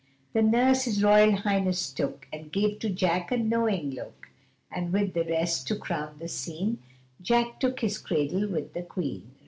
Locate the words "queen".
8.81-9.29